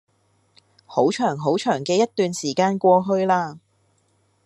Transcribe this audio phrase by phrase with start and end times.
[0.87, 3.59] 好長好長嘅一段時間過去嘞